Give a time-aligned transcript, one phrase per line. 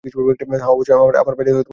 [0.03, 1.69] হ্যাঁ, অবশ্যই আমার বাইরে দশজন লোক আছে।